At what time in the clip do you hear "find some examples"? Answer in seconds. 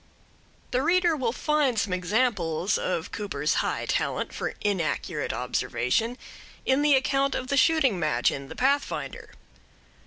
1.31-2.75